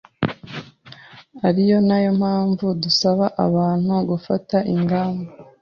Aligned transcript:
ari 1.47 1.63
nayo 1.87 2.09
mpamvu 2.19 2.65
dusaba 2.83 3.25
abantu 3.45 3.93
gufata 4.09 4.57
ingamba, 4.73 5.23